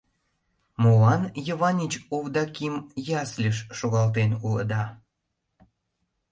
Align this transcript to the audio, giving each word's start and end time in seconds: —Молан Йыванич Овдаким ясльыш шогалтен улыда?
—Молан 0.81 1.21
Йыванич 1.47 1.93
Овдаким 2.15 2.75
ясльыш 3.21 3.57
шогалтен 3.77 4.31
улыда? 4.45 4.83